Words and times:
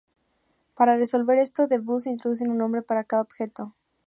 Para 0.73 0.97
resolver 0.97 1.37
esto, 1.37 1.67
D-Bus 1.67 2.07
introduce 2.07 2.43
un 2.45 2.57
nombre 2.57 2.81
para 2.81 3.03
cada 3.03 3.21
objeto. 3.21 3.75